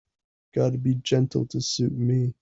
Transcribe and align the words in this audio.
Gotta 0.55 0.79
be 0.79 0.95
gentle 0.95 1.45
to 1.45 1.61
suit 1.61 1.91
me. 1.93 2.33